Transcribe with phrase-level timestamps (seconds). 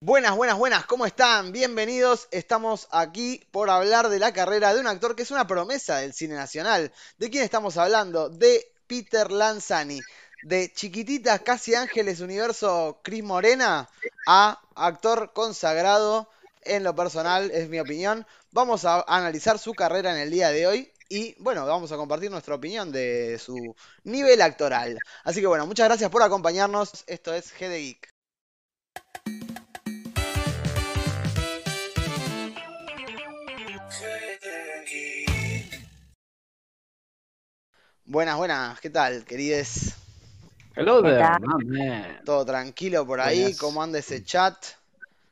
[0.00, 1.52] Buenas, buenas, buenas, ¿cómo están?
[1.52, 2.28] Bienvenidos.
[2.30, 6.12] Estamos aquí por hablar de la carrera de un actor que es una promesa del
[6.12, 6.92] cine nacional.
[7.16, 8.28] ¿De quién estamos hablando?
[8.28, 10.02] De Peter Lanzani.
[10.42, 13.88] De chiquititas, casi ángeles, universo Cris Morena,
[14.26, 16.28] a actor consagrado
[16.60, 18.26] en lo personal, es mi opinión.
[18.50, 22.30] Vamos a analizar su carrera en el día de hoy y bueno, vamos a compartir
[22.30, 23.74] nuestra opinión de su
[24.04, 24.98] nivel actoral.
[25.24, 27.02] Así que bueno, muchas gracias por acompañarnos.
[27.06, 28.15] Esto es G de Geek.
[38.06, 39.94] Buenas, buenas, ¿qué tal, querides?
[40.76, 42.20] Hello there, man.
[42.24, 43.40] ¿Todo tranquilo por ahí?
[43.42, 43.58] Buenas.
[43.58, 44.54] ¿Cómo anda ese chat?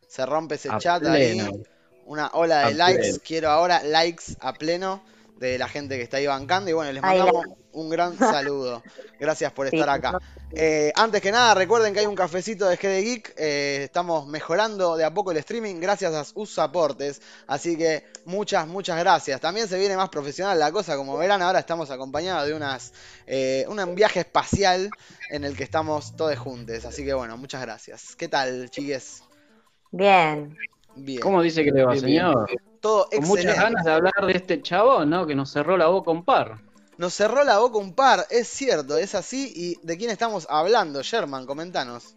[0.08, 1.44] Se rompe ese A chat pleno.
[1.44, 1.62] ahí.
[2.06, 3.02] Una ola de A likes.
[3.02, 3.18] pleno.
[3.24, 5.04] Quiero ahora likes a pleno
[5.38, 6.70] de la gente que está ahí bancando.
[6.70, 8.82] Y bueno, les mandamos un gran saludo.
[9.20, 10.18] Gracias por estar acá.
[10.52, 13.34] Eh, antes que nada, recuerden que hay un cafecito de GD Geek.
[13.36, 17.20] eh, estamos mejorando de a poco el streaming gracias a sus aportes.
[17.46, 19.40] Así que muchas, muchas gracias.
[19.40, 20.96] También se viene más profesional la cosa.
[20.96, 22.92] Como verán, ahora estamos acompañados de unas,
[23.26, 24.90] eh, un viaje espacial
[25.30, 26.84] en el que estamos todos juntos.
[26.84, 28.14] Así que bueno, muchas gracias.
[28.16, 29.22] ¿Qué tal, chiques?
[29.90, 30.56] Bien.
[30.96, 31.20] Bien.
[31.20, 32.22] ¿Cómo dice que le va, Bien, bien.
[32.22, 32.50] señor?
[32.80, 35.26] Todo Con muchas ganas de hablar de este chabón, ¿no?
[35.26, 36.58] Que nos cerró la boca un par.
[36.96, 39.52] Nos cerró la boca un par, es cierto, es así.
[39.54, 41.44] ¿Y de quién estamos hablando, Sherman?
[41.44, 42.14] Comentanos.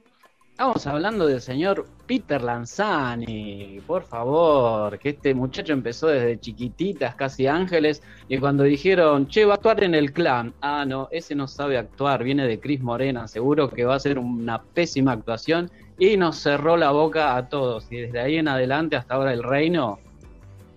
[0.52, 7.46] Estamos hablando del señor Peter Lanzani, por favor, que este muchacho empezó desde chiquititas, casi
[7.46, 11.48] ángeles, y cuando dijeron, che, va a actuar en el clan, ah, no, ese no
[11.48, 15.70] sabe actuar, viene de Cris Morena, seguro que va a ser una pésima actuación,
[16.00, 19.44] y nos cerró la boca a todos, y desde ahí en adelante hasta ahora el
[19.44, 20.00] reino,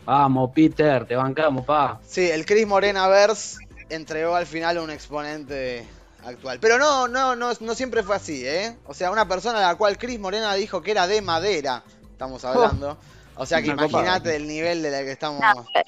[0.04, 1.98] vamos, Peter, te bancamos, pa.
[2.04, 3.56] Sí, el Chris Morena Verse
[3.90, 5.86] entregó al final un exponente
[6.24, 6.58] actual.
[6.60, 8.76] Pero no, no, no, no siempre fue así, ¿eh?
[8.86, 11.82] O sea, una persona a la cual Chris Morena dijo que era de madera,
[12.12, 12.96] estamos hablando.
[13.36, 15.40] O sea que imagínate el nivel de la que estamos.
[15.40, 15.84] No, ella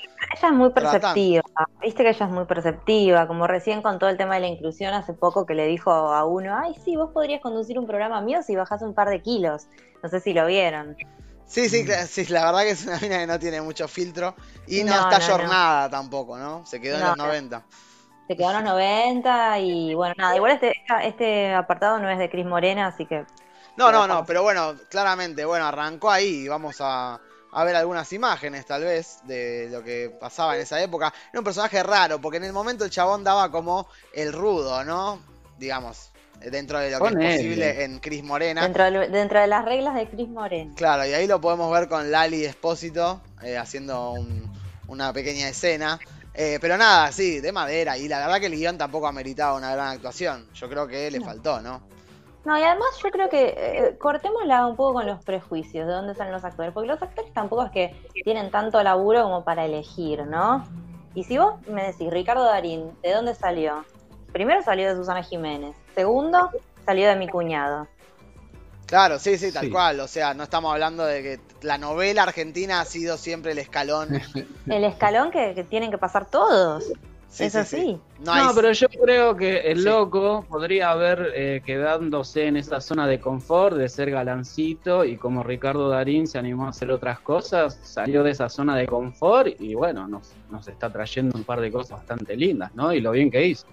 [0.49, 1.01] es muy Tratando.
[1.01, 1.43] perceptiva.
[1.83, 3.27] Viste que ella es muy perceptiva.
[3.27, 6.25] Como recién con todo el tema de la inclusión hace poco que le dijo a
[6.25, 9.67] uno, ay, sí, vos podrías conducir un programa mío si bajás un par de kilos.
[10.03, 10.97] No sé si lo vieron.
[11.47, 14.35] Sí, sí, sí, la verdad que es una mina que no tiene mucho filtro.
[14.67, 15.33] Y no, No, está no, no.
[15.35, 16.65] jornada tampoco, ¿no?
[16.65, 17.27] Se quedó en los no.
[17.27, 17.63] 90.
[18.29, 20.73] Se quedó en los 90 y bueno, nada, igual este,
[21.05, 23.25] este apartado no es de Cris Morena, así que
[23.77, 26.47] No, no, no, pero bueno, claramente, bueno, arrancó ahí.
[26.49, 27.21] Vamos a,
[27.53, 31.13] a ver algunas imágenes, tal vez, de lo que pasaba en esa época.
[31.31, 35.21] Era un personaje raro, porque en el momento el chabón daba como el rudo, ¿no?
[35.59, 37.31] Digamos, dentro de lo que Ponele.
[37.31, 38.63] es posible en Cris Morena.
[38.67, 40.73] dentro de, dentro de las reglas de Cris Morena.
[40.77, 44.51] Claro, y ahí lo podemos ver con Lali Espósito eh, haciendo un-
[44.89, 45.99] una pequeña escena.
[46.35, 47.99] Eh, pero nada, sí, de madera.
[47.99, 50.47] Y la verdad que el guion tampoco ameritaba una gran actuación.
[50.55, 51.27] Yo creo que le No.
[51.27, 51.83] faltó, ¿no?
[52.45, 56.15] No, y además yo creo que eh, cortémosla un poco con los prejuicios de dónde
[56.15, 57.95] salen los actores, porque los actores tampoco es que
[58.25, 60.65] tienen tanto laburo como para elegir, ¿no?
[61.15, 63.85] Y si vos me decís, Ricardo Darín, ¿de dónde salió?
[64.33, 66.51] Primero salió de Susana Jiménez, segundo
[66.85, 67.87] salió de mi cuñado.
[68.93, 69.71] Claro, sí, sí, tal Sí.
[69.71, 70.01] cual.
[70.01, 74.11] O sea, no estamos hablando de que la novela argentina ha sido siempre el escalón.
[74.67, 76.93] El escalón que, que tienen que pasar todos.
[77.31, 77.77] Sí, es sí, así.
[77.81, 78.01] sí.
[78.19, 79.85] No, No, hay- pero yo creo que el Sí.
[79.85, 85.43] loco podría haber eh, quedándose en esa zona de confort, de ser galancito, y como
[85.43, 89.75] Ricardo Darín se animó a hacer otras cosas, salió de esa zona de confort y
[89.75, 92.93] bueno, nos, nos está trayendo un par de cosas bastante lindas, ¿no?
[92.93, 93.67] Y lo bien que hizo.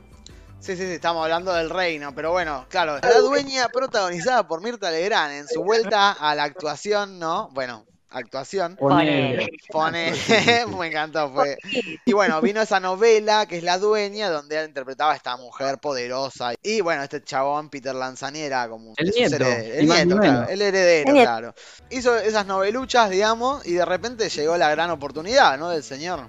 [0.59, 4.91] Sí, sí, sí, estamos hablando del reino, pero bueno, claro, la dueña protagonizada por Mirta
[4.91, 7.49] Legrand en su vuelta a la actuación, ¿no?
[7.53, 8.75] Bueno, actuación.
[8.75, 9.49] Ponele.
[9.69, 10.11] Pone,
[10.77, 11.57] me encantó, fue.
[12.05, 15.77] Y bueno, vino esa novela que es La Dueña, donde él interpretaba a esta mujer
[15.79, 16.53] poderosa.
[16.61, 21.09] Y bueno, este chabón, Peter Lanzani, era como El nieto, el nieto, claro, el heredero,
[21.09, 21.55] El claro.
[21.89, 25.69] Hizo esas noveluchas, digamos, y de repente llegó la gran oportunidad, ¿no?
[25.69, 26.27] Del señor.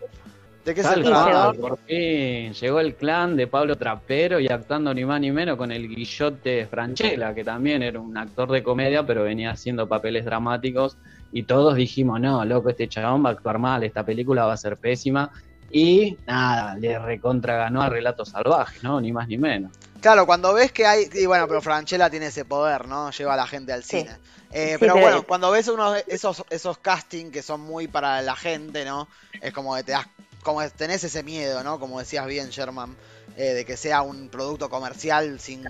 [0.64, 1.30] ¿De qué se Tal trata?
[1.32, 5.56] cual, por fin llegó el clan de Pablo Trapero y actuando ni más ni menos
[5.56, 10.24] con el Guillote Franchella, que también era un actor de comedia, pero venía haciendo papeles
[10.26, 10.98] dramáticos.
[11.32, 14.56] Y todos dijimos, no, loco, este chabón va a actuar mal, esta película va a
[14.58, 15.30] ser pésima.
[15.70, 19.00] Y nada, le recontra ganó a Relatos Salvajes, ¿no?
[19.00, 19.72] Ni más ni menos.
[20.00, 21.04] Claro, cuando ves que hay.
[21.14, 23.10] Y bueno, pero Franchella tiene ese poder, ¿no?
[23.12, 24.00] Lleva a la gente al Sí.
[24.00, 24.10] cine.
[24.50, 27.86] Eh, Sí, pero pero- bueno, cuando ves unos de esos, esos castings que son muy
[27.86, 29.06] para la gente, ¿no?
[29.40, 30.06] Es como que te das.
[30.42, 31.78] Como tenés ese miedo, ¿no?
[31.78, 32.96] Como decías bien, Sherman,
[33.36, 35.64] eh, de que sea un producto comercial sin,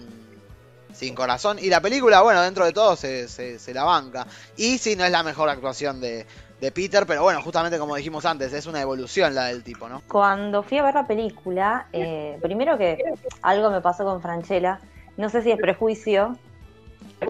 [0.93, 1.59] sin corazón.
[1.61, 4.27] Y la película, bueno, dentro de todo se, se- se la banca.
[4.57, 6.27] Y sí, no es la mejor actuación de,
[6.61, 10.03] de Peter, pero bueno, justamente como dijimos antes, es una evolución la del tipo, ¿no?
[10.09, 12.99] Cuando fui a ver la película, eh, primero que
[13.43, 14.81] algo me pasó con Franchella,
[15.17, 16.37] no sé si es prejuicio,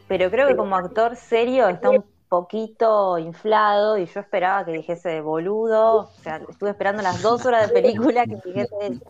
[0.09, 5.21] pero creo que como actor serio está un poquito inflado y yo esperaba que dijese
[5.21, 9.05] boludo, o sea, estuve esperando las dos horas de película que dijese eso.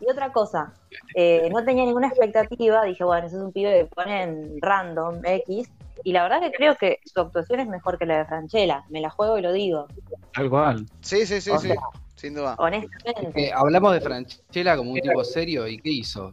[0.00, 0.72] Y otra cosa,
[1.14, 5.70] eh, no tenía ninguna expectativa, dije, bueno, ese es un pibe que ponen random X,
[6.02, 9.00] y la verdad que creo que su actuación es mejor que la de Franchella, me
[9.00, 9.86] la juego y lo digo.
[10.34, 10.86] Tal cual.
[11.00, 11.70] Sí, sí, sí, O sí,
[12.16, 12.56] sin duda.
[12.58, 13.48] Honestamente.
[13.48, 16.32] Eh, hablamos de Franchella como un tipo serio y ¿qué hizo?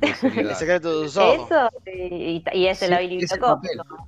[0.00, 1.50] El secreto de tus ojos.
[1.50, 3.34] Eso, y, y es el Sí, habilito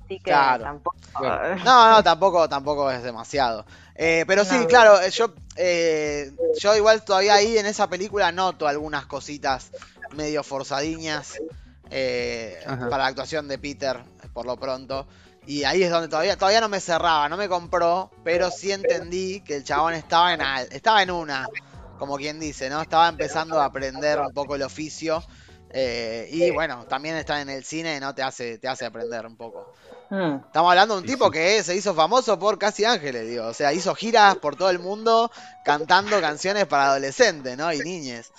[0.03, 0.63] así que Claro.
[0.63, 0.95] tampoco.
[1.19, 1.55] Bueno.
[1.63, 3.65] No, no, tampoco, tampoco es demasiado.
[3.95, 4.67] Eh, pero sí, No.
[4.67, 9.71] claro, eh, yo, eh, yo igual todavía ahí en esa película noto algunas cositas
[10.15, 11.41] medio forzadiñas
[11.89, 12.59] eh,
[12.89, 13.99] para la actuación de Peter,
[14.33, 15.07] por lo pronto.
[15.45, 19.41] Y ahí es donde todavía, todavía no me cerraba, no me compró, pero sí entendí
[19.41, 21.51] que el chabón estaba en, al- estaba en una,
[21.97, 22.81] como quien dice, ¿no?
[22.81, 25.23] Estaba empezando a aprender un poco el oficio.
[25.73, 29.35] Eh, y bueno, también estar en el cine no te hace, te hace aprender un
[29.35, 29.73] poco.
[30.09, 30.35] Mm.
[30.45, 31.31] Estamos hablando de un Sí, tipo sí.
[31.31, 33.47] que se hizo famoso por Casi Ángeles, digo.
[33.47, 35.31] O sea, hizo giras por todo el mundo
[35.65, 37.73] cantando canciones para adolescentes, ¿no?
[37.73, 38.31] Y niñes.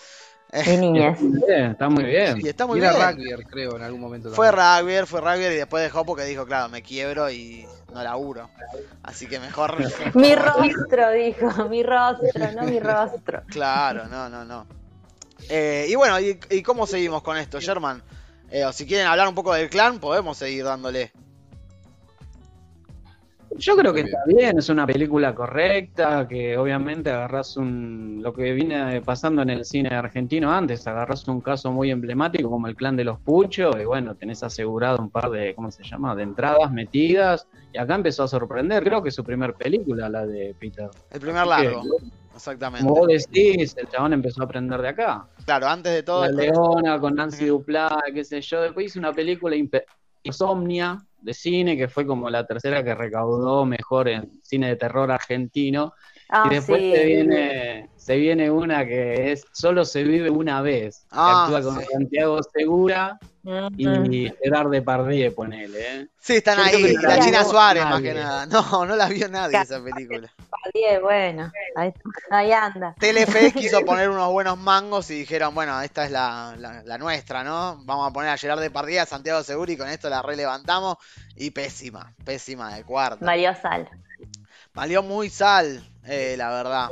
[0.53, 1.19] Y niñas.
[1.49, 2.39] Está muy bien.
[2.41, 3.37] Y está muy Y era bien.
[3.37, 4.31] rugby, creo, en algún momento.
[4.31, 5.01] Fue también.
[5.01, 8.49] rugby, fue rugby y después dejó porque dijo, claro, me quiebro y no laburo.
[9.03, 9.75] Así que mejor.
[10.15, 13.43] Mi rostro, dijo, mi rostro, no mi rostro.
[13.49, 14.84] Claro, no, no, no.
[15.49, 18.03] Eh, y bueno, ¿y, y cómo seguimos con esto, Sherman?
[18.51, 21.13] Eh, o si quieren hablar un poco del clan, podemos seguir dándole.
[23.57, 28.53] Yo creo que está bien, es una película correcta, que obviamente agarras un lo que
[28.53, 32.97] viene pasando en el cine argentino antes, agarras un caso muy emblemático como el clan
[32.97, 36.73] de los Puchos, y bueno, tenés asegurado un par de, ¿cómo se llama?, de entradas
[36.73, 40.91] metidas, y acá empezó a sorprender, creo que es su primer película, la de Peter.
[41.13, 41.83] El primer Así que, largo,
[42.35, 42.87] exactamente.
[42.87, 45.27] Como vos decís, el chabón empezó a aprender de acá.
[45.45, 46.27] Claro, antes de todo.
[46.27, 48.63] La Leona con Nancy Duplá, qué sé yo.
[48.63, 49.57] Después hizo una película
[50.23, 55.11] Insomnia de cine, que fue como la tercera que recaudó mejor en cine de terror
[55.11, 55.93] argentino.
[56.29, 56.93] Ah, y después sí.
[56.93, 61.01] se viene se viene una que es Solo se vive una vez.
[61.03, 61.87] que Ah, actúa con sí.
[61.93, 63.19] Santiago Segura.
[63.77, 65.79] Y Gerard Depardieu, ponele.
[66.01, 66.09] ¿eh?
[66.19, 66.95] Sí, están Yo ahí.
[66.95, 68.47] la la China Suárez, más que nada.
[68.47, 70.33] No, no la vio nadie esa película.
[71.03, 71.93] Bueno, ahí,
[72.31, 72.95] ahí anda.
[72.99, 77.45] Telefe quiso poner unos buenos mangos y dijeron, bueno, esta es la, la- la nuestra,
[77.45, 77.79] ¿no?
[77.85, 80.97] Vamos a poner a Gerard Depardieu, a Santiago Seguri y con esto la relevantamos.
[81.37, 83.25] Y pésima, pésima de cuarta.
[83.25, 83.89] Mario Sal.
[84.73, 86.91] Valió muy sal, eh, la verdad.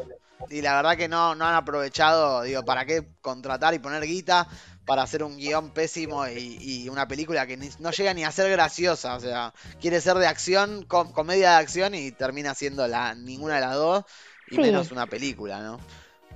[0.51, 4.47] Y la verdad que no, no han aprovechado, digo, ¿para qué contratar y poner guita
[4.85, 8.33] para hacer un guion pésimo y, y una película que ni- no llega ni a
[8.33, 9.17] ser graciosa?
[9.17, 13.57] O sea, quiere ser de acción, com- comedia de acción y termina siendo la, ninguna
[13.57, 14.05] de las dos
[14.47, 14.63] y Sí.
[14.63, 15.79] menos una película, ¿no?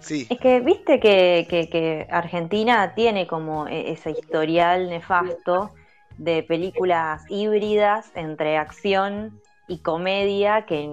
[0.00, 5.72] Sí, Es que viste que, que- que Argentina tiene como e- ese historial nefasto
[6.16, 10.88] de películas híbridas entre acción y comedia que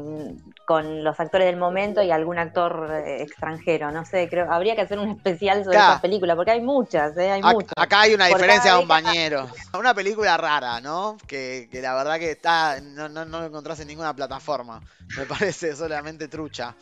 [0.65, 3.91] con los actores del momento y algún actor eh, extranjero.
[3.91, 5.91] No sé, creo habría que hacer un especial sobre Claro.
[5.91, 7.29] esas películas porque hay muchas, ¿eh?
[7.31, 7.73] hay Ac- muchas.
[7.75, 9.47] acá hay una Por diferencia, cada compañero.
[9.79, 11.17] Una película rara, ¿no?
[11.27, 14.81] Que, que la verdad que está no, no, no lo encontrás en ninguna plataforma.
[15.17, 16.75] Me parece solamente trucha.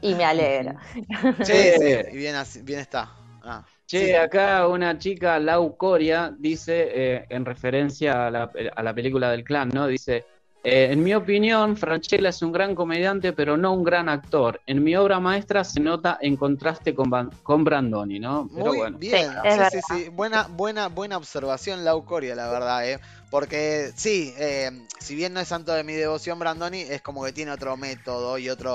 [0.00, 0.76] Y me alegra.
[1.44, 3.10] Sí, sí, y bien, así- bien está.
[3.44, 4.14] Ah, Che, sí.
[4.14, 9.42] acá una chica, Lau Coria, dice, eh, en referencia a la, a la película del
[9.44, 9.86] clan, ¿no?
[9.86, 10.24] Dice,
[10.64, 14.60] eh, en mi opinión, Franchella es un gran comediante, pero no un gran actor.
[14.66, 17.10] En mi obra maestra se nota en contraste con,
[17.42, 18.48] con Brandoni, ¿no?
[18.54, 18.98] Pero Muy bueno.
[18.98, 20.08] bien, Sí, sí, sí.
[20.10, 23.00] Buena, buena, buena observación, Lau Coria, la verdad, ¿eh?
[23.30, 27.32] Porque sí, eh, si bien no es santo de mi devoción Brandoni, es como que
[27.32, 28.74] tiene otro método y otro,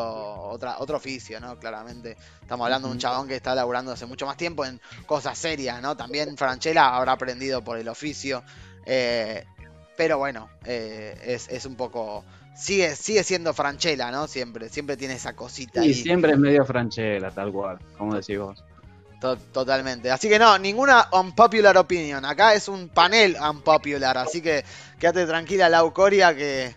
[0.50, 1.60] otra, otro oficio, ¿no?
[1.60, 2.17] Claramente.
[2.41, 5.79] Estamos hablando de un chabón que está laburando hace mucho más tiempo en cosas serias,
[5.82, 5.96] ¿no?
[5.96, 8.44] También Franchella habrá aprendido por el oficio.
[8.86, 9.46] eh,
[9.98, 12.24] pero bueno, eh, es, es un poco.
[12.56, 14.27] Sigue, sigue siendo Franchella, ¿no?
[14.27, 18.63] Siempre, siempre tiene esa cosita Y siempre es medio Franchella, tal cual, como decís vos.
[19.20, 20.10] To- totalmente.
[20.12, 22.24] Así que no, ninguna unpopular opinion.
[22.25, 24.18] Acá es un panel unpopular.
[24.18, 24.63] Así que
[25.00, 26.75] quédate tranquila, Lau Coria, que,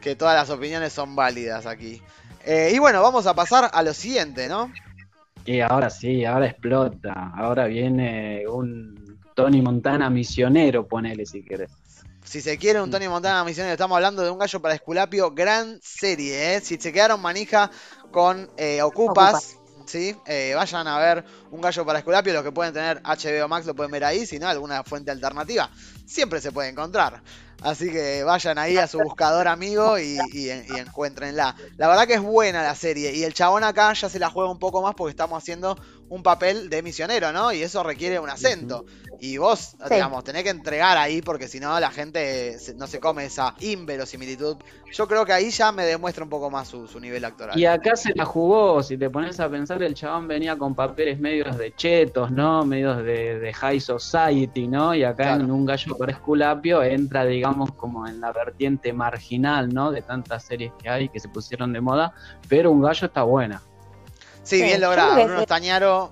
[0.00, 2.00] que todas las opiniones son válidas aquí.
[2.44, 4.70] Eh, y bueno, vamos a pasar a lo siguiente, ¿no?
[5.44, 7.32] Y ahora sí, ahora explota.
[7.34, 11.70] Ahora viene un Tony Montana misionero, ponele si querés.
[12.28, 15.80] Si se quiere un Tony Montana misionero, estamos hablando de un gallo para Esculapio, gran
[15.82, 16.60] serie, ¿eh?
[16.60, 17.70] Si se quedaron manija
[18.10, 19.56] con eh, Ocupas,
[19.86, 20.14] ¿sí?
[20.26, 23.74] Eh, vayan a ver un gallo para Esculapio, los que pueden tener HBO Max lo
[23.74, 25.70] pueden ver ahí, si no, alguna fuente alternativa,
[26.04, 27.22] siempre se puede encontrar.
[27.62, 31.56] Así que vayan ahí a su buscador amigo y, y, y encuéntrenla.
[31.78, 34.50] La verdad que es buena la serie y el chabón acá ya se la juega
[34.50, 35.76] un poco más porque estamos haciendo
[36.10, 37.52] un papel de misionero, ¿no?
[37.52, 38.84] Y eso requiere un acento.
[39.20, 43.00] Y vos, digamos, tenés que entregar ahí porque si no la gente se- no se
[43.00, 44.56] come esa inverosimilitud.
[44.92, 47.58] Yo creo que ahí ya me demuestra un poco más su, su nivel actoral.
[47.58, 51.18] Y acá se la jugó, si te pones a pensar, el chabón venía con papeles
[51.18, 52.64] medios de chetos, ¿no?
[52.64, 54.94] Medios de, de high society, ¿no?
[54.94, 55.44] Y acá Claro.
[55.44, 59.90] en Un gallo para Esculapio entra, digamos, como en la vertiente marginal, ¿no?
[59.90, 62.14] De tantas series que hay que se pusieron de moda,
[62.48, 63.60] pero Un gallo está buena.
[64.48, 65.14] Sí, Sí, bien logrado.
[65.14, 65.44] Bruno sí.
[65.44, 66.10] Stañaro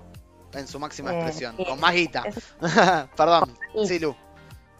[0.53, 1.55] en su máxima Eh, expresión.
[1.57, 1.65] sí.
[1.65, 2.23] Con más guita.
[2.25, 2.53] Es-
[3.17, 3.51] Perdón.
[3.73, 3.87] Sí.
[3.87, 4.15] Sí, Lu.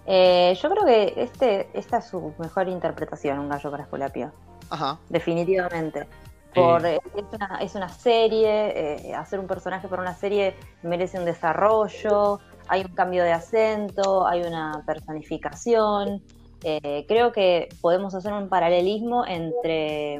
[0.05, 4.31] Eh, yo creo que este, esta es su mejor interpretación, Un gallo para Esculapio.
[4.69, 4.99] Ajá.
[5.09, 6.07] definitivamente.
[6.53, 11.19] Por, eh, es, una, es una serie, eh, hacer un personaje para una serie merece
[11.19, 16.23] un desarrollo, hay un cambio de acento, hay una personificación.
[16.63, 20.15] Eh, creo que podemos hacer un paralelismo entre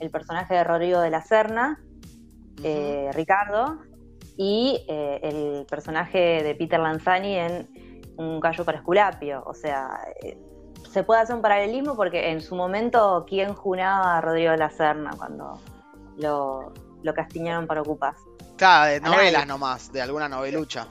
[0.00, 1.80] el personaje de Rodrigo de la Serna,
[2.62, 3.78] eh, Ricardo,
[4.36, 7.68] y eh, el personaje de Peter Lanzani en
[8.16, 9.42] Un gallo para Esculapio.
[9.46, 10.38] O sea, eh,
[10.90, 14.70] se puede hacer un paralelismo porque en su momento, ¿quién junaba a Rodrigo de la
[14.70, 15.60] Serna cuando
[16.18, 18.16] lo, lo castiñaron para Ocupas?
[18.56, 20.86] Claro, de novelas nomás, de alguna novelucha.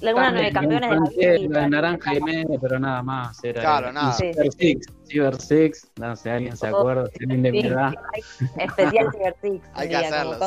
[0.00, 1.68] También, nueve campeones de la vida.
[1.68, 3.42] Naranja Jiménez, pero nada más.
[3.44, 4.12] Era Claro, y nada.
[4.12, 8.24] Cyber Six, Cyber Six, no sé, alguien se Oh, acuerda, si alguien de Sí, hay
[8.64, 10.38] especial Cyber Six, Hay que hacerlo.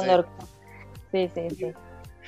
[1.12, 1.74] Sí, sí, sí.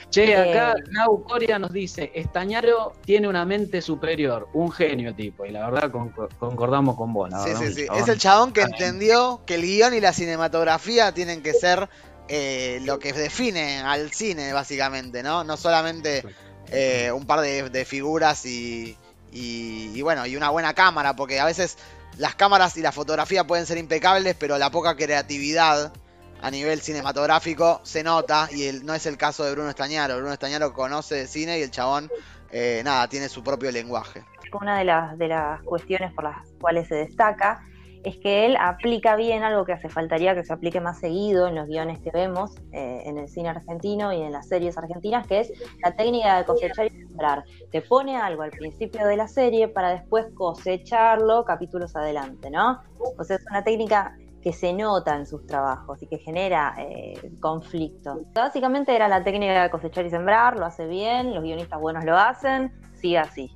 [0.09, 5.45] Che, Eh, acá Nau Coria nos dice, Estañaro tiene una mente superior, un genio tipo,
[5.45, 6.09] y la verdad con-
[6.39, 7.85] concordamos con vos, la Sí, verdad, sí, sí.
[7.85, 8.01] chabón.
[8.01, 11.89] Es el chabón que entendió que el guion y la cinematografía tienen que ser
[12.29, 15.43] eh, lo que define al cine, básicamente, ¿no?
[15.43, 16.23] No solamente
[16.71, 18.97] eh, un par de, figuras y,
[19.31, 21.77] y- y bueno, y una buena cámara, porque a veces
[22.17, 25.93] las cámaras y la fotografía pueden ser impecables, pero la poca creatividad
[26.41, 30.15] a nivel cinematográfico se nota y el- no es el caso de Bruno Estañaro.
[30.17, 32.09] Bruno Estañaro conoce de cine y el chabón,
[32.51, 34.23] eh, nada, tiene su propio lenguaje.
[34.53, 37.61] una de las, de las cuestiones por las cuales se destaca
[38.09, 41.55] es que él aplica bien algo que hace faltaría que se aplique más seguido en
[41.55, 45.41] los guiones que vemos eh, en el cine argentino y en las series argentinas, que
[45.41, 47.43] es la técnica de cosechar y sembrar.
[47.71, 52.81] Te pone algo al principio de la serie para después cosecharlo capítulos adelante, ¿no?
[53.17, 57.31] O sea, es una técnica que se nota en sus trabajos y que genera eh,
[57.39, 58.21] conflicto.
[58.33, 62.17] Básicamente era la técnica de cosechar y sembrar, lo hace bien, los guionistas buenos lo
[62.17, 63.51] hacen, sigue así.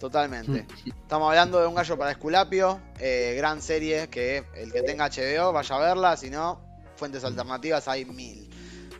[0.00, 0.66] Totalmente.
[1.02, 5.52] Estamos hablando de un gallo para Esculapio, eh, gran serie que el que tenga HBO
[5.52, 6.62] vaya a verla, si no,
[6.96, 8.48] fuentes alternativas hay mil.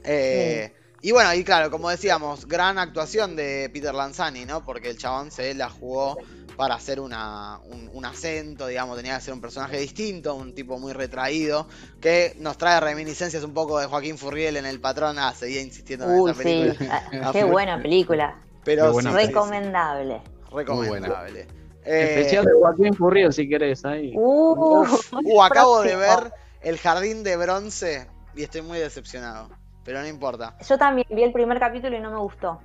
[0.04, 4.62] Eh, Y bueno, y claro, como decíamos, gran actuación de Peter Lanzani, ¿no?
[4.64, 6.21] Porque el chabón se la jugó
[6.57, 10.78] para hacer una, un, un acento, digamos, tenía que ser un personaje distinto, un tipo
[10.78, 11.69] muy retraído,
[12.00, 15.19] que nos trae reminiscencias un poco de Joaquín Furriel en El Patrón.
[15.19, 16.92] Ah, seguía insistiendo en Uy, esa sí, película.
[17.19, 18.45] Ah, qué buena película.
[18.64, 20.23] Pero Qué buena sí, sí, Recomendable.
[20.52, 21.47] Recomendable.
[21.85, 24.12] Eh, Especial de Joaquín Furriel, si querés, ahí.
[24.14, 29.49] Uh, Uf, uh, acabo de ver El Jardín de Bronce y estoy muy decepcionado.
[29.85, 30.57] Pero no importa.
[30.69, 32.61] Yo también vi el primer capítulo y no me gustó.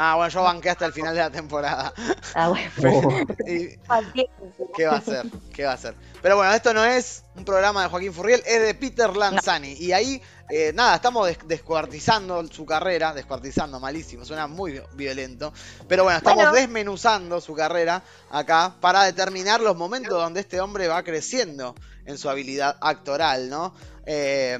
[0.00, 1.92] Ah, bueno, yo banqué hasta el final de la temporada.
[2.34, 2.70] Ah, bueno.
[3.48, 3.76] Y.
[4.76, 5.26] ¿Qué va a hacer?
[5.52, 5.94] ¿Qué va a hacer?
[6.22, 9.72] Pero bueno, esto no es un programa de Joaquín Furriel, es de Peter Lanzani.
[9.72, 15.52] Y ahí, eh, nada, estamos des- descuartizando su carrera, descuartizando, malísimo, suena muy violento.
[15.88, 16.52] Pero bueno, estamos Bueno.
[16.52, 21.74] desmenuzando su carrera acá para determinar los momentos donde este hombre va creciendo
[22.04, 23.74] en su habilidad actoral, ¿no?
[24.06, 24.58] Eh.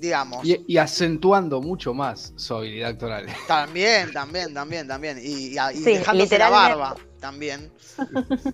[0.00, 0.44] Digamos.
[0.46, 3.26] y, y acentuando mucho más su habilidad actoral.
[3.46, 5.18] También, también, también, también.
[5.18, 7.70] Y, y- y Sí, dejándose la barba también.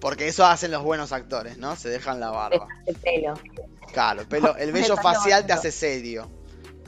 [0.00, 1.76] Porque eso hacen los buenos actores, ¿no?
[1.76, 2.66] Se dejan la barba.
[2.84, 3.34] El pelo.
[3.92, 6.28] Claro, el, pelo, el vello facial te hace serio.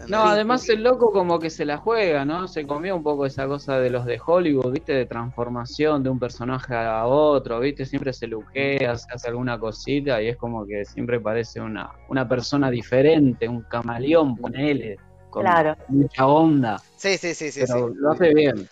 [0.07, 2.47] No, además el loco como que se la juega, ¿no?
[2.47, 4.93] Se comió un poco esa cosa de los de Hollywood, ¿viste?
[4.93, 7.85] De transformación de un personaje a otro, ¿viste?
[7.87, 12.29] Siempre se luquea, se hace alguna cosita y es como que siempre parece una, una
[12.29, 14.97] persona diferente, un camaleón, ponele,
[15.31, 15.77] con Claro.
[15.89, 17.61] mucha onda, Sí, sí, sí, sí.
[17.67, 17.95] pero sí.
[17.99, 18.69] lo hace bien.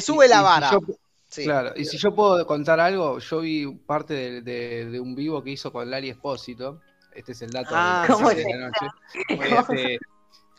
[0.00, 0.70] Sube la vara.
[0.72, 0.80] yo-
[1.30, 1.44] Sí.
[1.44, 5.42] Claro, y si yo puedo contar algo, yo vi parte de, de- de un vivo
[5.44, 6.80] que hizo con Lali Espósito.
[7.14, 8.86] Este es el dato Ah, del ¿cómo de se la noche.
[9.28, 9.98] Este,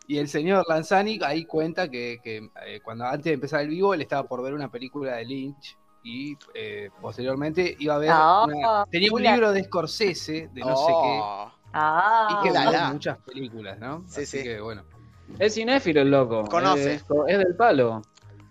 [0.09, 3.93] y el señor Lanzani ahí cuenta que, que, eh, cuando antes de empezar el vivo
[3.93, 8.45] él estaba por ver una película de Lynch y eh, posteriormente iba a ver Ah,
[8.47, 12.61] una- tenía un libro de Scorsese de no sé qué Oh, Ah, y que la,
[12.63, 12.91] vio la.
[12.93, 14.03] muchas películas, ¿no?
[14.07, 14.43] Sí, Así sí.
[14.43, 14.81] que bueno.
[15.37, 16.43] Es cinéfilo el loco.
[16.45, 16.95] Conoce.
[16.95, 18.01] Es, es del palo.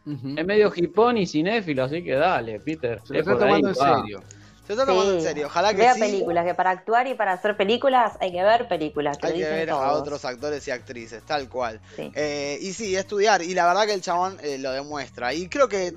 [0.07, 3.01] Es medio hipón y cinéfilo, así que dale, Peter.
[3.05, 3.97] Se lo es está ahí, tomando en va.
[4.01, 4.21] serio.
[4.69, 5.47] Se está tomando en serio.
[5.47, 6.01] Ojalá que Vea sí.
[6.01, 9.17] películas, que para actuar y para hacer películas hay que ver películas.
[9.17, 11.81] te lo Hay que dicen ver a otros actores y actrices, tal cual.
[11.97, 12.13] Sí.
[12.15, 13.41] Eh, y sí, estudiar.
[13.41, 15.33] Y la verdad que el chabón eh, lo demuestra.
[15.33, 15.95] Y creo que,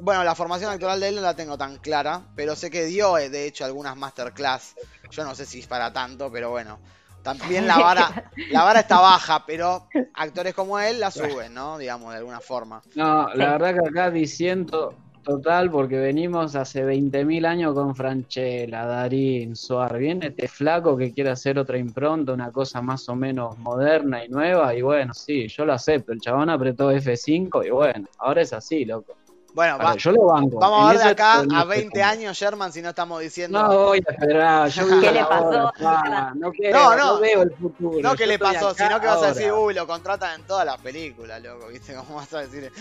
[0.00, 3.18] bueno, la formación actoral de él no la tengo tan clara, pero sé que dio,
[3.18, 4.74] eh, de hecho, algunas masterclass.
[5.10, 6.78] Yo no sé si es para tanto, pero bueno.
[7.22, 11.76] También la vara, la vara está baja, pero actores como él la suben, ¿no?
[11.76, 12.80] Digamos, de alguna forma.
[12.94, 19.56] No, la verdad que acá diciendo total, porque venimos hace 20.000 años con Franchella, Darín,
[19.56, 19.98] Suar.
[19.98, 24.28] Viene este flaco que quiere hacer otra impronta, una cosa más o menos moderna y
[24.28, 24.74] nueva.
[24.74, 26.12] Y bueno, sí, yo lo acepto.
[26.12, 29.16] El chabón apretó F5 y bueno, ahora es así, loco.
[29.54, 30.58] Bueno, Ahora, va- yo lo banco.
[30.58, 32.02] vamos a ver de acá a en 20 F5.
[32.04, 33.62] años, Sherman, si no estamos diciendo.
[33.62, 34.68] No voy a esperar.
[34.68, 35.34] Yo vivo ¿Qué le pasó?
[35.44, 37.20] ahora, pa, no, quiero, No, no, no.
[37.20, 38.00] veo el futuro.
[38.02, 39.28] No, yo que le pasó, sino que vas a ahora.
[39.32, 41.94] decir, uy, lo contratan en todas las películas, loco, ¿viste?
[42.08, 42.72] ¿Cómo vas a decir?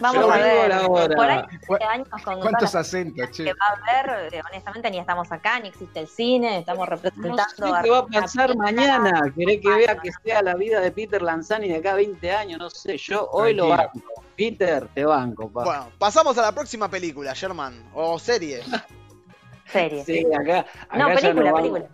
[0.00, 0.68] Vamos Yo a ver.
[0.68, 1.16] la hora.
[1.16, 3.44] Por ahí, ¿Cu- hace años con ¿Cuántos acentos, che?
[3.44, 6.94] que va a haber, eh, honestamente ni estamos acá, ni existe el cine, estamos No
[6.96, 9.32] representando sé qué va a pasar mañana.
[9.34, 12.58] ¿Querés que vea que sea la vida de Peter Lanzani de acá a 20 años?
[12.58, 13.98] No sé, yo hoy lo banco.
[14.38, 15.64] Peter, te banco, pa.
[15.64, 18.60] Bueno, pasamos a la próxima película, Sherman, o serie.
[19.66, 20.02] Serie.
[20.04, 21.90] Sí, acá, acá No, ya película, vamos, película.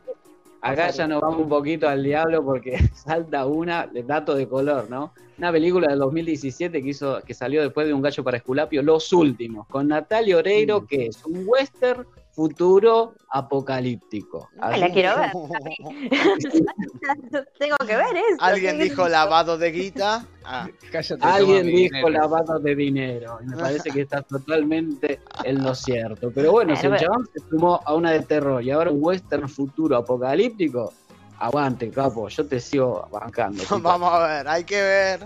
[0.61, 4.89] acá ya nos vamos un poquito al diablo porque salta una de dato de color,
[4.89, 5.13] ¿no?
[5.39, 9.13] Una película del 2017 que hizo, que salió después de Un gallo para Esculapio, Los
[9.13, 10.87] Últimos, con Natalia Oreiro, Mm.
[10.87, 14.49] que es un western futuro apocalíptico.
[14.61, 15.31] Ay, la Así- quiero ver.
[17.59, 18.37] Tengo que ver eso.
[18.41, 20.27] Alguien dijo lavado de guita.
[20.45, 22.09] Ah, Cállate, Alguien dijo dinero.
[22.11, 26.31] lavado de dinero y me parece que está totalmente en lo cierto.
[26.35, 29.49] Pero bueno, si el chabón se sumó a una de terror y ahora un western
[29.49, 30.93] futuro apocalíptico,
[31.39, 33.63] aguante, capo, yo te sigo bancando.
[33.81, 35.21] Vamos a ver, hay que ver.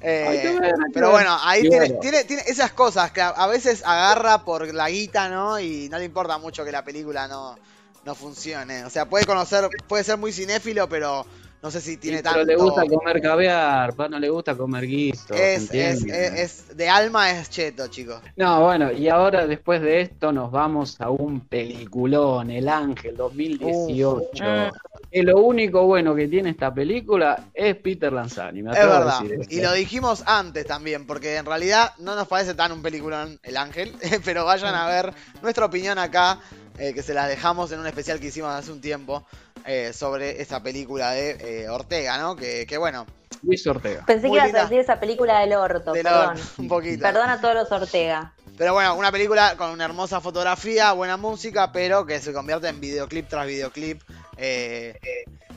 [0.00, 2.00] Eh, ver, pero bueno, ahí tiene, bueno.
[2.00, 5.58] tiene, tiene esas cosas que a, a veces agarra por la guita, ¿no?
[5.58, 7.56] Y no le importa mucho que la película no,
[8.04, 8.84] no funcione.
[8.84, 11.26] O sea, puede conocer, puede ser muy cinéfilo, pero
[11.66, 12.46] no sé si tiene Sí, pero tanto.
[12.52, 15.34] le gusta comer caviar, pa, no le gusta comer guiso.
[15.34, 16.32] es, ¿se es, es,
[16.68, 18.20] es- de alma es cheto, chicos.
[18.36, 24.44] No, bueno, y ahora después de esto nos vamos a un peliculón, El Ángel 2018.
[24.44, 24.72] Mm.
[25.10, 29.20] Y lo único bueno que tiene esta película es Peter Lanzani, me Es verdad.
[29.22, 29.40] decir.
[29.50, 33.56] Y lo dijimos antes también, porque en realidad no nos parece tan un peliculón El
[33.56, 33.92] Ángel,
[34.24, 36.38] pero vayan a ver nuestra opinión acá,
[36.78, 39.24] eh, que se la dejamos en un especial que hicimos hace un tiempo
[39.66, 42.36] eh, sobre esta película de eh, Ortega, ¿no?
[42.36, 43.06] Que, que bueno,
[43.42, 44.04] Luis Ortega.
[44.06, 46.36] Pensé Muy que ibas a decir esa película del orto, de perdón.
[46.36, 47.02] la- un poquito.
[47.02, 48.32] Perdón a todos los Ortega.
[48.56, 52.80] Pero bueno, una película con una hermosa fotografía, buena música, pero que se convierte en
[52.80, 54.00] videoclip tras videoclip.
[54.38, 54.98] eh,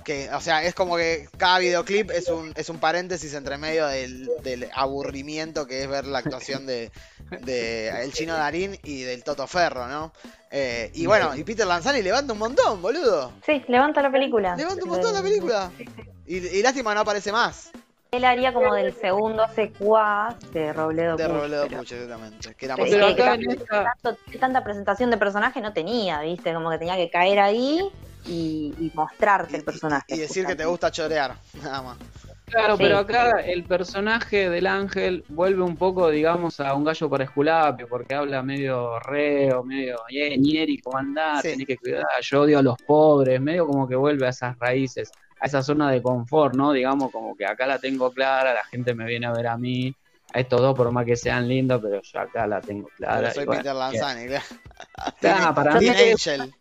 [0.09, 3.85] que, o sea, es como que cada videoclip es un, es un paréntesis entre medio
[3.85, 6.91] del, del aburrimiento que es ver la actuación de,
[7.41, 10.11] de el chino Darín y del Toto Ferro, ¿no?
[10.49, 13.33] Eh, y bueno, y Peter Lanzani levanta un montón, boludo.
[13.45, 14.55] Sí, levanta la película.
[14.55, 15.71] Levanta un montón la película.
[16.25, 17.69] Y, y lástima no aparece más
[18.11, 22.55] Él haría como del segundo secuaz de Robledo de Puch, Robledo pero- Puch, exactamente.
[22.55, 26.21] Que era más Pero acá que en esta- tanto- tanta presentación de personaje no tenía,
[26.21, 26.51] ¿viste?
[26.53, 27.79] Como que tenía que caer ahí
[28.25, 30.05] y, y mostrarte el personaje.
[30.07, 31.97] y decir que te gusta chorear, nada más.
[32.45, 32.83] Claro, Sí.
[32.83, 37.87] pero acá el personaje del ángel vuelve un poco, digamos, a un gallo para Esculapio,
[37.87, 41.43] porque habla medio reo, medio eh, ñeri, ¿cómo andás?
[41.43, 41.49] Sí.
[41.49, 45.11] Tenés que cuidar, yo odio a los pobres, medio como que vuelve a esas raíces,
[45.39, 46.71] a esa zona de confort, ¿no?
[46.73, 49.95] Digamos, como que acá la tengo clara, la gente me viene a ver a mí,
[50.33, 53.19] a estos dos, por más que sean lindos, pero yo acá la tengo clara.
[53.21, 54.45] Pero soy bueno, Peter Lanzani, claro.
[55.55, 56.53] Para mí que- Angel.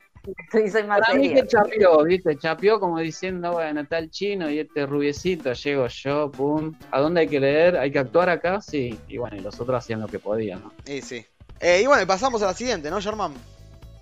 [0.53, 2.37] Sí, soy más Para mí que chapeó, ¿viste?
[2.37, 6.75] Chapeó como diciendo, bueno, está el chino y este rubiecito, llego yo, pum.
[6.91, 7.79] ¿A dónde hay que leer?
[7.79, 8.61] ¿Hay que actuar acá?
[8.61, 8.99] Sí.
[9.09, 10.73] Y bueno, y los otros hacían lo que podían, ¿no?
[10.85, 11.25] Y sí.
[11.61, 13.33] Eh, y bueno, y pasamos a la siguiente, ¿no, Germán?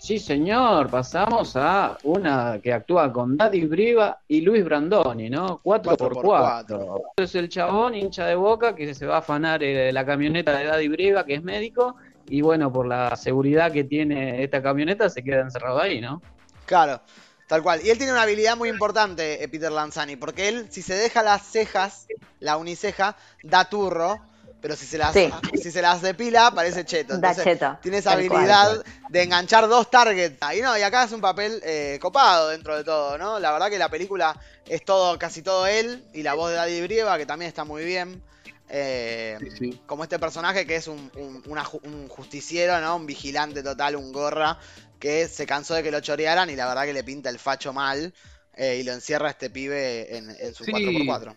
[0.06, 5.58] Sí, señor, pasamos a una que actúa con Daddy Briva y Luis Brandoni, ¿no?
[5.64, 9.18] 4 Cuatro por por 4 Es el chabón hincha de boca que se va a
[9.18, 11.96] afanar eh, la camioneta de Daddy Briva, que es médico,
[12.28, 16.22] y bueno, por la seguridad que tiene esta camioneta, se queda encerrado ahí, ¿no?
[16.66, 17.00] Claro,
[17.48, 17.80] tal cual.
[17.84, 21.24] Y él tiene una habilidad muy importante, eh, Peter Lanzani, porque él, si se deja
[21.24, 22.06] las cejas,
[22.38, 24.20] la uniceja, da turro,
[24.66, 25.30] pero si se las, Sí.
[25.62, 27.16] si se las depila, parece cheto.
[27.18, 28.26] Da Entonces, cheto, tiene esa cual.
[28.32, 30.38] habilidad de enganchar dos targets.
[30.56, 33.38] Y no, y acá es un papel eh, copado dentro de todo, ¿no?
[33.38, 36.80] La verdad que la película es todo, casi todo él, y la voz de Daddy
[36.82, 38.20] Brieva, que también está muy bien.
[38.68, 39.80] Eh, Sí, sí.
[39.86, 42.96] como este personaje que es un, un- una ju- un justiciero, ¿no?
[42.96, 44.58] Un vigilante total, un gorra,
[44.98, 47.72] que se cansó de que lo chorearan y la verdad que le pinta el facho
[47.72, 48.12] mal
[48.56, 50.72] eh, y lo encierra a este pibe en, en su Sí.
[50.72, 51.36] 4x4.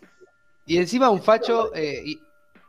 [0.66, 2.20] Y encima un facho eh, y-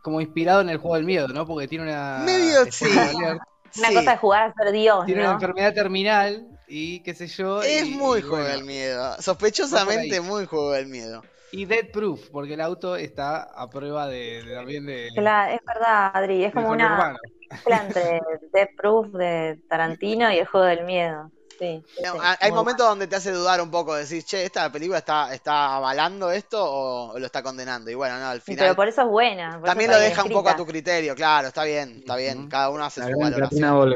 [0.03, 1.47] como inspirado en el juego del miedo, ¿no?
[1.47, 2.23] Porque tiene una.
[2.25, 2.85] Medio, spoiler sí.
[3.79, 3.95] Una Sí.
[3.95, 5.35] cosa de jugar a ser Dios, Tiene una ¿no?
[5.37, 7.63] enfermedad terminal y qué sé yo.
[7.63, 8.57] Es y- muy y juego bueno.
[8.57, 9.15] del miedo.
[9.23, 11.23] Sospechosamente muy juego del miedo.
[11.53, 15.09] Y Dead Proof, porque el auto está a prueba de, de- también de.
[15.15, 17.17] Cla- es verdad, Adri, es como una
[17.49, 18.21] mezcla entre
[18.53, 21.31] Death Proof de Tarantino y el juego del miedo.
[21.61, 24.73] Sí, sí, No, sí, hay- momentos donde te hace dudar un poco, decís, che, ¿esta
[24.73, 27.91] película está, está avalando esto o, o lo está condenando?
[27.91, 29.59] Y bueno, no, al final Pero por eso es buena.
[29.61, 32.71] por también lo deja un poco a tu criterio, claro, está bien, está bien, cada
[32.71, 33.95] uno hace La su valoración.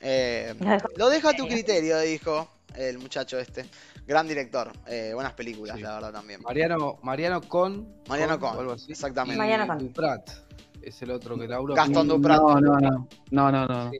[0.00, 0.54] Eh,
[0.96, 3.64] Lo deja a tu criterio, dijo el muchacho este.
[4.06, 5.82] Gran director, eh, buenas películas, Sí.
[5.82, 6.40] la verdad también.
[6.42, 8.02] Mariano, Mariano Con.
[8.08, 9.34] Mariano Con, exactamente.
[9.34, 9.78] Y Mariano Con.
[9.78, 10.30] Duprat
[10.82, 11.74] es el otro que laburó.
[11.74, 12.38] Gastón Duprat.
[12.38, 13.08] No, no, no.
[13.32, 13.90] No, no, no.
[13.90, 13.98] Sí.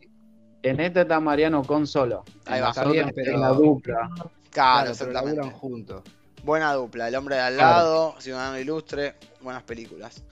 [0.63, 2.25] En este está Mariano con solo.
[2.47, 2.73] Ahí En va.
[2.75, 2.93] pero-
[3.33, 4.09] es la dupla.
[4.15, 5.51] Claro, Claro, exactamente.
[5.51, 6.03] juntos.
[6.45, 7.77] Buena dupla, El hombre de al Claro.
[7.77, 10.23] lado, Ciudadano Ilustre, buenas películas.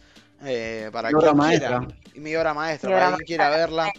[0.45, 1.79] Eh, para Mi quien maestra.
[1.81, 1.95] quiera.
[2.15, 3.91] Y mi obra maestra, Mi para quien quiera verla.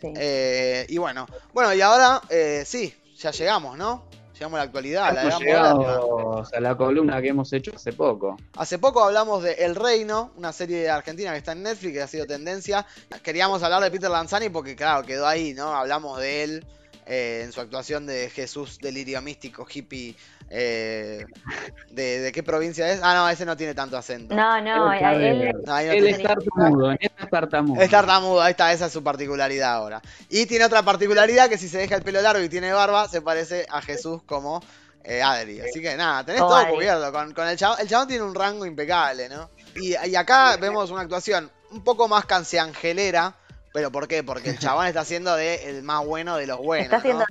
[0.00, 0.12] Sí.
[0.16, 4.04] Eh, y bueno, bueno, y ahora eh, sí, ya llegamos, ¿no?
[4.34, 5.62] Llegamos a la actualidad, a la Hemos moderna.
[5.62, 8.36] llegado a la columna que hemos hecho hace poco.
[8.58, 12.06] Hace poco hablamos de El Reino, una serie argentina que está en Netflix que ha
[12.06, 12.86] sido tendencia.
[13.22, 15.74] Queríamos hablar de Peter Lanzani porque, claro, quedó ahí, ¿no?
[15.74, 16.66] Hablamos de él
[17.06, 20.14] eh, en su actuación de Jesús Delirio Místico, hippie.
[20.50, 21.24] eh,
[21.90, 23.00] de, de qué provincia es?
[23.02, 24.34] Ah, no, ese no tiene tanto acento.
[24.34, 27.80] No, no, Él sabe- él, No, Él es tartamudo, es tartamudo.
[27.82, 30.02] Es tartamudo, ahí está, esa es su particularidad ahora.
[30.28, 33.22] Y tiene otra particularidad que si se deja el pelo largo y tiene barba, se
[33.22, 34.62] parece a Jesús como
[35.04, 35.60] eh, Adri.
[35.60, 36.74] Así que nada, tenés todo Adri.
[36.74, 37.12] cubierto.
[37.12, 39.50] Con, con el chabón, el chabón tiene un rango impecable, ¿no?
[39.76, 43.34] Y, y acá vemos una actuación un poco más canceangelera.
[43.76, 44.24] ¿Pero por qué?
[44.24, 46.86] Porque el chabón está haciendo de el más bueno de los buenos.
[46.86, 47.26] está haciendo,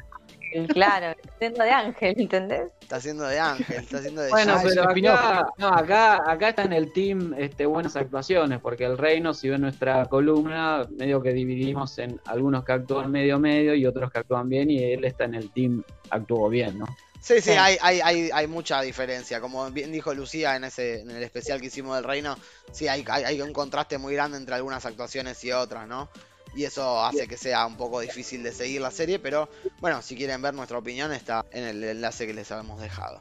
[0.55, 0.67] ¿no?
[0.67, 2.71] claro, está haciendo de ángel, ¿entendés?
[2.81, 6.73] Está haciendo de Ángel, está haciendo de Bueno, pero acá, no, acá, acá está en
[6.73, 11.97] el team este, buenas actuaciones, porque el reino, si ven nuestra columna, medio que dividimos
[11.97, 15.34] en algunos que actúan medio medio y otros que actúan bien, y él está en
[15.34, 15.81] el team
[16.12, 16.86] actuó bien, ¿no?
[17.21, 17.51] Sí, sí, Sí.
[17.53, 19.41] hay, hay, hay, hay mucha diferencia.
[19.41, 22.38] Como bien dijo Lucía en ese, en el especial que hicimos del Reino,
[22.71, 26.08] sí, hay, hay, hay un contraste muy grande entre algunas actuaciones y otras, ¿no?
[26.55, 29.49] Y eso hace que sea un poco difícil de seguir la serie, pero
[29.81, 33.19] bueno, si quieren ver nuestra opinión está en el enlace que les habíamos dejado.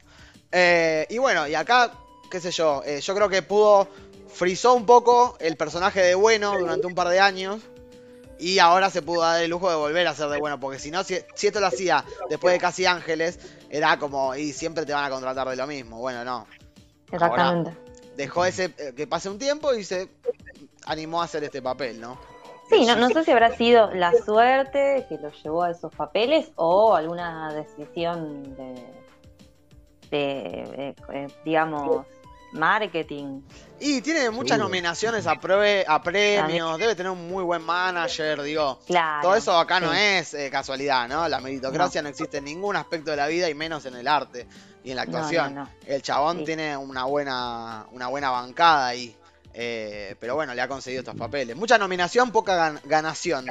[0.52, 1.92] Eh, y bueno, y acá,
[2.30, 3.88] qué sé yo, eh, yo creo que pudo,
[4.32, 7.60] frizó un poco el personaje de bueno durante un par de años.
[8.38, 10.90] Y ahora se pudo dar el lujo de volver a ser de bueno, porque si
[10.90, 13.38] no, si, si esto lo hacía después de Casi Ángeles,
[13.70, 15.98] era como, y siempre te van a contratar de lo mismo.
[15.98, 16.46] Bueno, no.
[17.10, 17.76] Exactamente.
[18.16, 20.08] Dejó ese eh, que pase un tiempo y se
[20.86, 22.18] animó a hacer este papel, ¿no?
[22.70, 26.50] Sí, no, no sé si habrá sido la suerte que lo llevó a esos papeles
[26.56, 28.86] o alguna decisión de,
[30.10, 32.06] de, eh, digamos,
[32.52, 33.42] marketing.
[33.80, 38.78] Y tiene muchas nominaciones a, premios, debe tener un muy buen manager, digo.
[38.86, 39.22] Claro.
[39.22, 41.28] Todo eso acá no es eh, casualidad, ¿no?
[41.28, 42.08] La meritocracia no.
[42.08, 44.46] existe en ningún aspecto de la vida y menos en el arte
[44.84, 45.54] y en la No, no, actuación.
[45.54, 45.68] no.
[45.86, 46.44] El chabón Sí.
[46.44, 49.16] tiene una buena, una buena bancada ahí.
[49.54, 51.56] Eh, pero bueno, le ha conseguido estos papeles.
[51.56, 53.46] Mucha nominación, poca gan- ganación.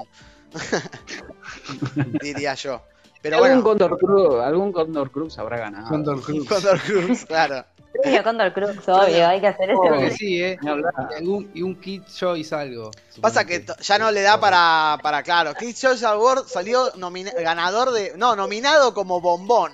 [2.21, 2.81] Diría yo.
[3.21, 5.87] Pero algún, bueno, Condor Cruz, algún Condor Cruz habrá ganado.
[5.87, 6.47] Condor Cruz.
[6.49, 7.65] Condor Cruz, claro.
[8.01, 9.79] Premio Condor Cruz, obvio, hay que hacer eso.
[9.79, 10.57] Creo que porque- sí, ¿eh?
[10.61, 12.91] Y, algún- y un Kid Choice algo.
[13.21, 15.53] Pasa que ya no le da para, para claro.
[15.53, 16.91] Kids Choice Award salió
[17.39, 18.13] ganador de.
[18.17, 19.71] No, nominado como bombón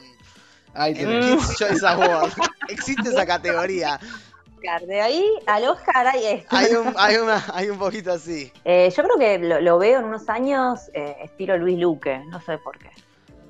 [0.75, 1.25] tenés.
[1.47, 2.31] Kids Choice Award.
[2.69, 3.99] Existe esa categoría.
[4.85, 6.55] De ahí al Oscar hay esto.
[6.55, 8.51] Hay un, hay una, hay un poquito así.
[8.65, 12.41] Eh, yo creo que lo, lo veo en unos años eh, estilo Luis Luque, no
[12.41, 12.89] sé por qué.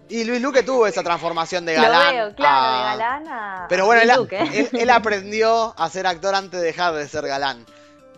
[0.09, 2.15] Y Luis Luque tuvo esa transformación de galán.
[2.15, 4.59] lo veo, claro, a- de galán a Pero bueno, Luis él, Luque.
[4.59, 7.65] él- él aprendió a ser actor antes de dejar de ser galán.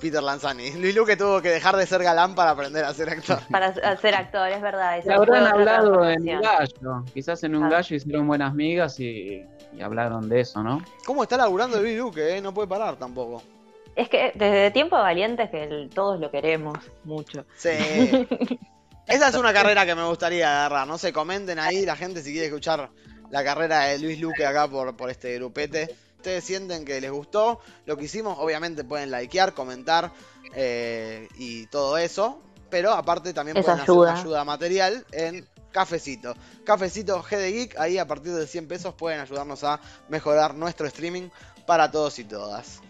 [0.02, 0.72] Peter Lanzani.
[0.82, 3.40] Luis Luque tuvo que dejar de ser galán para aprender a ser actor.
[3.52, 4.98] Para ser actor, es verdad.
[4.98, 7.06] eso habrán hablado en un gallo.
[7.14, 7.70] Quizás en un Ah.
[7.70, 10.84] gallo hicieron buenas migas y, y hablaron de eso, ¿no?
[11.06, 12.38] ¿Cómo está laburando Luis Luque?
[12.38, 12.42] eh?
[12.42, 13.42] No puede parar tampoco.
[13.96, 17.46] Es que desde tiempo valientes que el- todos lo queremos mucho.
[17.56, 17.70] Sí.
[19.08, 20.88] Esa es una carrera que me gustaría agarrar.
[20.88, 22.90] No sé, comenten ahí la gente si quiere escuchar
[23.30, 25.94] la carrera de Luis Luque acá por, por este grupete.
[26.22, 28.38] Ustedes sienten que les gustó lo que hicimos.
[28.38, 30.12] Obviamente pueden likear, comentar
[30.54, 32.40] eh, y todo eso.
[32.70, 34.14] Pero aparte también pueden ayuda.
[34.14, 36.36] hacer ayuda material en Cafecito.
[36.64, 37.80] Cafecito G de Geek.
[37.80, 39.80] Ahí a partir de 100 pesos pueden ayudarnos a
[40.10, 41.30] mejorar nuestro streaming
[41.66, 42.82] para todos y todas.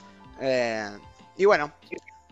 [0.41, 0.89] Eh,
[1.37, 1.71] y bueno,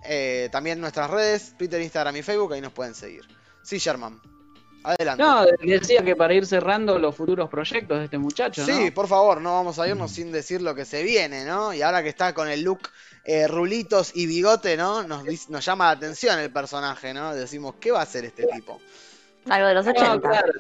[0.04, 3.22] eh, también nuestras redes, Twitter, Instagram y Facebook, ahí nos pueden seguir.
[3.64, 4.20] Sí, Sherman.
[4.84, 5.24] Adelante.
[5.24, 8.94] No, decía que para ir cerrando los futuros proyectos de este muchacho, sí, ¿no?
[8.94, 11.74] por favor, no vamos a irnos sin decir lo que se viene, ¿no?
[11.74, 12.90] Y ahora que está con el look
[13.26, 15.04] eh, rulitos y bigote, ¿no?
[15.04, 17.36] Nos, nos llama la atención el personaje, ¿no?
[17.36, 18.80] Decimos, ¿qué va a hacer este tipo?
[19.50, 20.16] Algo de los 80.
[20.16, 20.54] No, claro.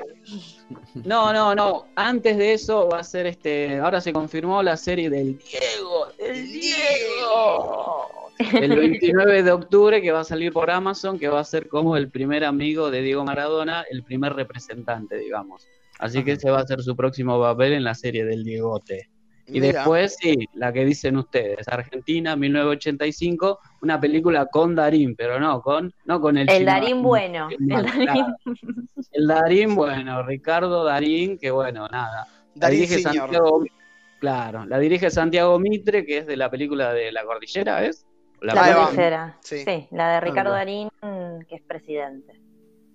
[1.05, 1.87] No, no, no.
[1.95, 3.79] Antes de eso va a ser este.
[3.79, 6.07] Ahora se confirmó la serie del Diego.
[6.17, 8.18] ¡El Diego!
[8.39, 11.97] El 29 de octubre que va a salir por Amazon, que va a ser como
[11.97, 15.67] el primer amigo de Diego Maradona, el primer representante, digamos.
[15.99, 19.09] Así que ese va a ser su próximo papel en la serie del Diegote.
[19.45, 19.79] Y Mira.
[19.79, 25.91] después, sí, la que dicen ustedes, Argentina, 1985, una película con Darín, pero no con,
[26.05, 27.49] no con el El chino Darín bueno.
[27.49, 28.35] el Darín- claro.
[29.11, 32.27] El Darín, bueno, Ricardo Darín, que bueno, nada.
[32.55, 32.99] Darín dirige.
[33.01, 33.63] Santiago,
[34.19, 38.05] claro, la dirige Santiago Mitre, que es de la película de La Cordillera, ¿es?
[38.41, 39.37] La La.
[39.41, 39.59] Sí.
[39.59, 39.87] Sí.
[39.91, 40.51] la de Ricardo.
[40.51, 40.89] Darín,
[41.47, 42.39] que es presidente.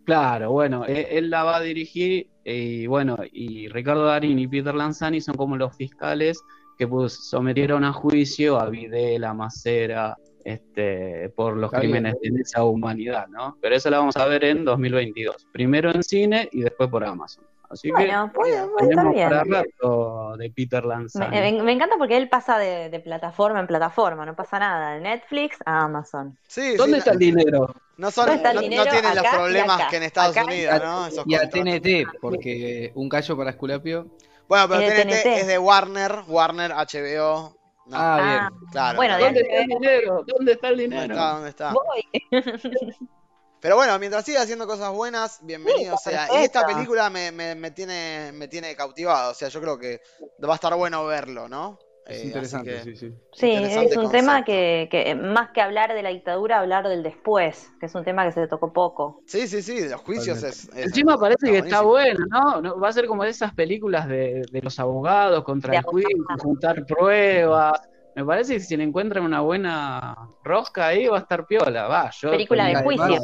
[0.04, 4.74] Claro, bueno, él, él la va a dirigir y bueno, y Ricardo Darín y Peter
[4.74, 6.42] Lanzani son como los fiscales
[6.76, 13.28] que pues, sometieron a juicio a Videla, Macera, este, por los crímenes de esa humanidad,
[13.28, 13.56] ¿no?
[13.62, 17.44] Pero eso la vamos a ver en 2022, primero en cine y después por Amazon.
[17.74, 18.52] Así que Bueno, puede,
[18.90, 19.28] estar bien.
[19.28, 20.84] para rato de Peter
[21.14, 21.40] Me, Lanzani.
[21.52, 24.94] me- me encanta porque él pasa de, de plataforma en plataforma, no pasa nada.
[24.94, 26.36] De Netflix a Amazon.
[26.46, 27.74] Sí, ¿Dónde sí, está el dinero?
[27.96, 28.90] no, son, ¿Dónde está el no, no dinero?
[28.90, 31.06] tienen los Acá problemas que en Estados Acá Unidos, ¿no?
[31.06, 31.50] Esos Y a contratos.
[31.50, 34.06] TNT, porque un callo para Esculapio.
[34.48, 35.40] Bueno, pero TNT, TNT.
[35.40, 37.56] es de Warner, Warner, HBO.
[37.86, 38.50] No, Ah, Ah, bien.
[38.70, 38.98] claro.
[38.98, 39.24] bueno, claro.
[39.26, 40.24] ¿Dónde está el dinero?
[40.26, 41.14] ¿Dónde está el ¿Dónde dinero?
[41.14, 41.30] está?
[41.32, 41.74] ¿Dónde está?
[41.74, 42.02] Voy.
[43.64, 46.28] Pero bueno, mientras siga haciendo cosas buenas, bienvenido Sí, sea.
[46.38, 49.30] Y esta película me, me, me tiene, me tiene cautivado.
[49.30, 50.02] O sea, yo creo que
[50.46, 51.78] va a estar bueno verlo, ¿no?
[52.04, 53.14] Es Eh, interesante, que- sí, sí.
[53.32, 54.18] Sí, Interesante es un concepto.
[54.18, 58.04] tema que, que más que hablar de la dictadura, hablar del después, que es un
[58.04, 59.22] tema que se tocó poco.
[59.24, 62.60] Sí, sí, sí, de los juicios es, es- Encima parece que está bueno, ¿no?
[62.60, 62.78] ¿no?
[62.78, 66.10] Va a ser como de esas películas de, de los abogados contra De el juicio,
[66.38, 67.80] juntar pruebas.
[68.14, 71.88] Me parece que si le encuentran una buena rosca ahí va a estar piola.
[71.88, 73.22] Va, yo Película de juicio.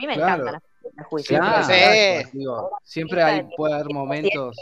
[0.00, 0.42] Mí me claro.
[0.42, 1.28] encantan las películas de juicio.
[1.28, 1.90] Siempre, Claro.
[1.90, 2.30] hay Sí.
[2.38, 4.56] digo, siempre hay, puede haber momentos.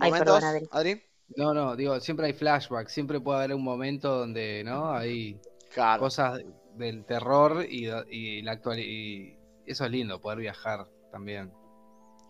[0.00, 1.02] Ay, ¿Momentos, perdón, Adri.
[1.36, 4.92] No, no, digo, siempre hay flashbacks, siempre puede haber un momento donde, ¿no?
[4.92, 5.40] Hay
[5.72, 6.00] Claro.
[6.00, 6.40] cosas
[6.74, 11.52] del terror y, y la actual y eso es lindo, poder viajar también.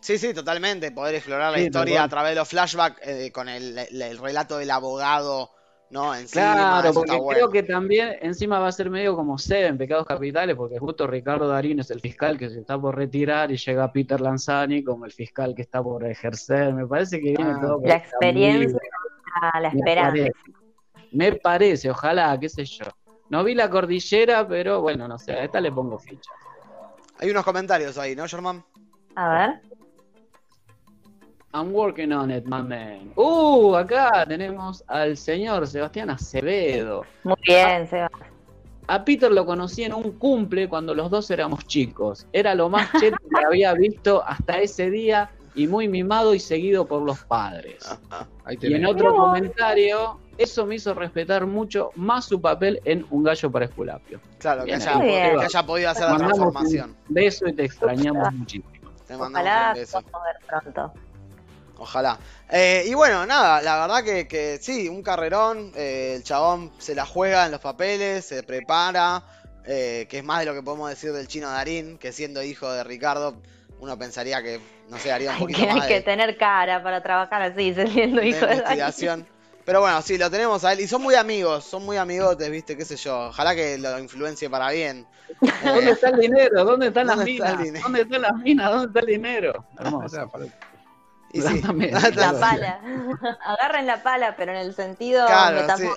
[0.01, 0.91] Sí, sí, totalmente.
[0.93, 4.19] Poder explorar la Sí, historia a través de los flashbacks eh, con el, el- el
[4.19, 5.51] relato del abogado,
[5.93, 6.15] ¿no?
[6.15, 7.39] Encima, Claro, porque está bueno.
[7.39, 11.47] creo que también encima va a ser medio como Seven, Pecados Capitales, porque justo Ricardo
[11.47, 15.13] Darín es el fiscal que se está por retirar y llega Peter Lanzani como el
[15.13, 16.73] fiscal que está por ejercer.
[16.75, 19.61] Me parece que viene Ah, todo por La experiencia, camino.
[19.63, 20.11] la Me esperanza.
[20.11, 20.33] parece.
[21.13, 22.87] Me parece, ojalá, qué sé yo.
[23.29, 26.31] No vi la cordillera, pero bueno, no sé, a esta le pongo ficha.
[27.19, 28.65] Hay unos comentarios ahí, ¿no, Germán?
[29.15, 29.61] A ver.
[31.55, 33.13] I'm working on it, my man.
[33.17, 37.05] Uh, acá tenemos al señor Sebastián Acevedo.
[37.25, 38.11] Muy bien, Seba.
[38.89, 42.27] A Peter lo conocí en un cumple cuando los dos éramos chicos.
[42.33, 46.87] Era lo más cheto que había visto hasta ese día y muy mimado y seguido
[46.87, 47.85] por los padres.
[48.45, 53.23] Ahí Y en otro comentario, eso me hizo respetar mucho más su papel en Un
[53.25, 54.21] gallo para Esculapio.
[54.39, 56.97] Claro, que haya, que podido hacer Te la transformación.
[57.09, 58.91] un beso y te extrañamos muchísimo.
[59.07, 60.01] Te mandamos Ojalá un beso.
[60.01, 61.12] podamos ver pronto.
[61.83, 62.17] Ojalá.
[62.49, 65.73] Eh, y bueno, nada, la verdad que, que sí, un carrerón.
[65.75, 69.25] eh, el chabón se la juega en los papeles, se prepara.
[69.67, 72.71] eh, que es más de lo que podemos decir del chino Darín, que siendo hijo
[72.73, 73.35] de Ricardo,
[73.81, 76.83] uno pensaría que, no sé, haría un poquito que, hay más que de, tener cara
[76.83, 79.27] para trabajar así, siendo hijo de investigación.
[79.65, 80.81] Pero bueno, sí, lo tenemos a él.
[80.81, 83.29] Y son muy amigos, son muy amigotes, viste, qué sé yo.
[83.29, 85.07] Ojalá que lo influencie para bien.
[85.65, 86.65] ¿Dónde Eh, está el dinero?
[86.65, 87.83] ¿Dónde están las ¿Dónde está el minas?
[87.83, 88.71] ¿Dónde están las minas?
[88.71, 89.65] ¿Dónde está el dinero?
[89.79, 90.31] Hermoso.
[91.33, 91.63] Y sí.
[92.15, 92.81] La pala.
[93.45, 95.85] Agarren la pala, pero en el sentido Claro, sí.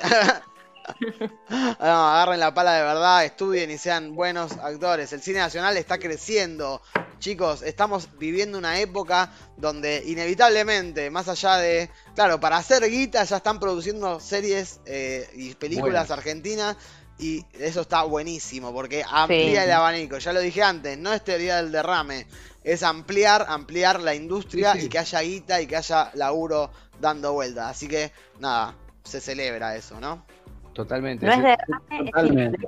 [1.50, 5.12] No, agarren la pala de verdad, estudien y sean buenos actores.
[5.14, 6.82] El cine nacional está creciendo.
[7.18, 13.38] Chicos, estamos viviendo una época donde inevitablemente, más allá de, claro, para hacer guita ya
[13.38, 16.76] están produciendo series eh, y películas argentinas
[17.18, 19.66] y eso está buenísimo porque amplía Sí.
[19.68, 20.18] el abanico.
[20.18, 22.28] Ya lo dije antes, no es teoría del derrame,
[22.66, 24.86] es ampliar, ampliar la industria Sí, sí.
[24.88, 27.70] y que haya guita y que haya laburo dando vuelta.
[27.70, 28.74] Así que, nada,
[29.04, 30.26] se celebra eso, ¿no?
[30.74, 31.26] Totalmente.
[31.26, 31.58] No es de
[32.06, 32.68] Totalmente.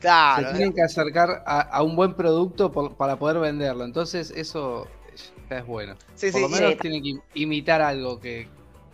[0.00, 3.84] Claro, se tienen que acercar a, a un buen producto por- para poder venderlo.
[3.84, 4.86] Entonces, eso
[5.48, 5.94] ya es bueno.
[6.14, 6.42] sí, Por sí.
[6.42, 8.46] lo menos tienen que im- imitar algo que,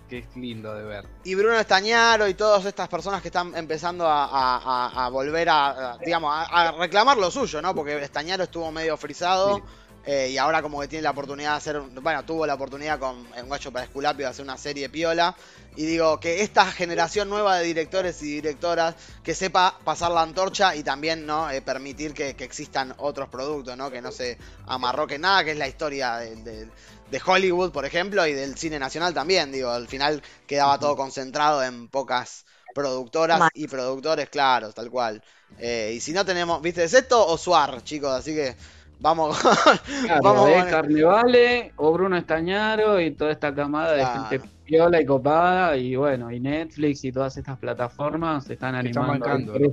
[0.08, 1.04] que es lindo de ver.
[1.24, 5.48] Y Bruno Estañaro y todas estas personas que están empezando a, a- a- a volver
[5.48, 7.74] a, a, digamos, a, a reclamar lo suyo, ¿no?
[7.74, 9.62] Porque Estañaro estuvo medio frisado Sí.
[10.04, 13.16] Eh, y ahora como que tiene la oportunidad de hacer, bueno, tuvo la oportunidad con
[13.18, 15.36] Un Guacho para Esculapio de hacer una serie piola.
[15.74, 20.76] Y digo que esta generación nueva de directores y directoras que sepa pasar la antorcha
[20.76, 23.90] y también no eh, permitir que, que existan otros productos, ¿no?
[23.90, 26.68] Que no se amarroque nada, que es la historia de, de-
[27.10, 29.52] de Hollywood, por ejemplo, y del cine nacional también.
[29.52, 35.22] Digo, al final quedaba todo concentrado en pocas productoras y productores, claro, tal cual.
[35.58, 36.84] Eh, y si no tenemos, ¿viste?
[36.84, 38.10] ¿Es esto o Suar, chicos?
[38.12, 38.56] Así que
[39.02, 39.38] vamos.
[40.06, 45.00] Claro, Vamos es con- Carnevale o Bruno Estañaro y toda esta camada de gente piola
[45.00, 49.26] y copada y bueno, y Netflix y todas estas plataformas se están animando.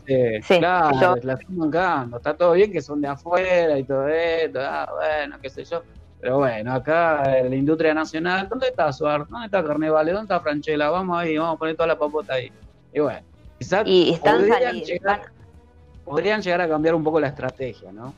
[0.05, 2.17] Sí, claro, yo- la están bancando.
[2.17, 5.81] Está todo bien que son de afuera y todo esto, ah, bueno, qué sé yo.
[6.21, 9.25] Pero bueno, acá en la industria nacional, ¿dónde está Suar?
[9.27, 10.11] ¿Dónde está Carnevale?
[10.11, 10.89] ¿Dónde está Franchella?
[10.89, 12.51] Vamos ahí, vamos a poner toda la papota ahí.
[12.93, 13.21] Y bueno,
[13.57, 14.85] quizás Y están podrían saliendo.
[14.85, 15.21] llegar,
[16.03, 18.13] podrían llegar a cambiar un poco la estrategia, ¿no?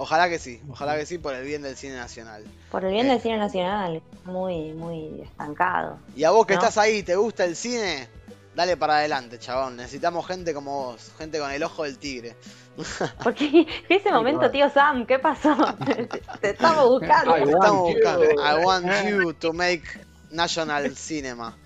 [0.00, 2.44] Ojalá que sí, ojalá que sí por el bien del cine nacional.
[2.70, 3.10] Por el bien Eh.
[3.10, 5.98] del cine nacional, muy, muy estancado.
[6.14, 6.60] Y a vos que ¿No?
[6.60, 8.08] estás ahí, ¿te gusta el cine?
[8.54, 9.76] Dale para adelante, chabón.
[9.76, 12.36] Necesitamos gente como vos, gente con el ojo del tigre.
[13.24, 15.54] Porque en ese momento, tío Sam, ¿qué pasó?
[15.84, 16.06] te,
[16.40, 17.34] te estamos buscando.
[17.34, 18.24] Ay, Estamos buscando.
[18.24, 19.82] I want you to make
[20.30, 21.56] national cinema.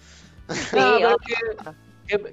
[0.50, 0.76] Sí.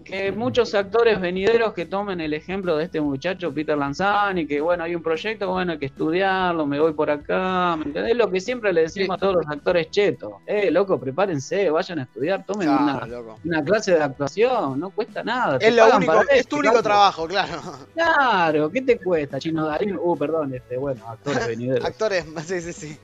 [0.03, 4.83] Que, muchos actores venideros que tomen el ejemplo de este muchacho Peter Lanzani, que bueno,
[4.83, 8.11] hay un proyecto, bueno, hay que estudiarlo, me voy por acá, ¿me entendés?
[8.11, 10.33] Es lo que siempre le decimos a todos los actores chetos.
[10.45, 15.23] Eh, loco, prepárense, vayan a estudiar, tomen Claro, una, una clase de actuación, no cuesta
[15.23, 15.57] nada.
[15.59, 16.83] Es lo único, para es tu único Carlos.
[16.83, 17.61] trabajo, claro.
[17.93, 19.97] Claro, ¿qué te cuesta, Chino Darín?
[20.01, 21.85] Uh, perdón, este, bueno, actores venideros.
[21.85, 22.97] Actores, sí, sí, sí.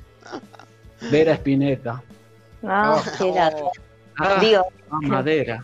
[1.11, 2.01] Vera Espineta.
[2.61, 3.57] No, qué lata.
[3.63, 3.71] Oh,
[4.17, 5.59] Ah, Digo, ah, Madera.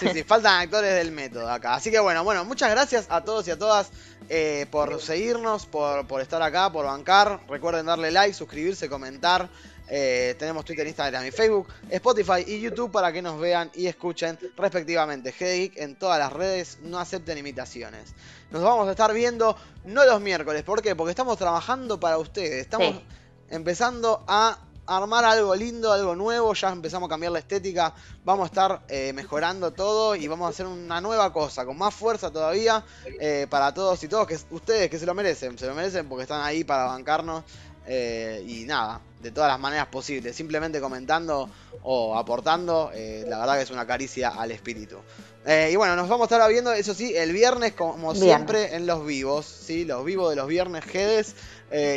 [0.00, 1.74] Sí, sí, faltan actores del método acá.
[1.74, 3.90] Así que bueno, bueno, muchas gracias a todos y a todas
[4.28, 7.40] eh, por seguirnos, por, por estar acá, por bancar.
[7.48, 9.48] Recuerden darle like, suscribirse, comentar.
[9.86, 14.38] Eh, tenemos Twitter, Instagram y Facebook, Spotify y YouTube para que nos vean y escuchen
[14.56, 15.34] respectivamente.
[15.38, 18.14] Geek en todas las redes, no acepten imitaciones.
[18.50, 20.96] Nos vamos a estar viendo no los miércoles, ¿por qué?
[20.96, 22.62] Porque estamos trabajando para ustedes.
[22.62, 23.04] Estamos Sí.
[23.50, 27.94] empezando a armar algo lindo, algo nuevo, ya empezamos a cambiar la estética,
[28.24, 31.94] vamos a estar eh, mejorando todo y vamos a hacer una nueva cosa, con más
[31.94, 32.84] fuerza todavía,
[33.20, 36.22] eh, para todos y todos, que ustedes que se lo merecen, se lo merecen porque
[36.22, 37.44] están ahí para bancarnos
[37.86, 41.48] eh, y nada, de todas las maneras posibles, simplemente comentando
[41.82, 44.98] o aportando, la verdad que es una caricia al espíritu.
[45.46, 49.04] Y bueno, nos vamos a estar viendo, eso sí, el viernes, como siempre, en los
[49.04, 49.84] vivos, ¿sí?
[49.84, 51.36] Los vivos de los viernes, Gedes.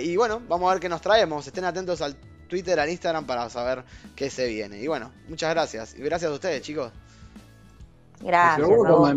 [0.04, 1.48] Y bueno, vamos a ver qué nos traemos.
[1.48, 2.18] Estén atentos al
[2.48, 3.84] Twitter, al Instagram para saber
[4.16, 4.80] qué se viene.
[4.80, 5.96] Y bueno, muchas gracias.
[5.96, 6.92] Y gracias a ustedes, chicos.
[8.22, 9.16] gracias vos,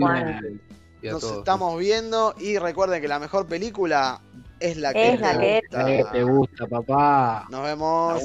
[1.12, 1.38] Nos todos.
[1.38, 4.20] estamos viendo y recuerden que la mejor película
[4.58, 6.12] es la que Es la te que- gusta.
[6.12, 7.46] Te gusta, papá.
[7.50, 8.22] Nos vemos.